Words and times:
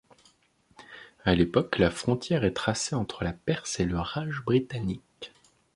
À 1.25 1.35
l'époque, 1.35 1.77
la 1.77 1.91
frontière 1.91 2.43
est 2.43 2.53
tracée 2.55 2.95
entre 2.95 3.23
la 3.23 3.33
Perse 3.33 3.79
et 3.79 3.85
le 3.85 3.99
Raj 3.99 4.41
britannique. 4.43 5.31